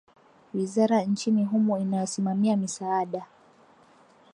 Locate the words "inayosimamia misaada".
1.77-3.25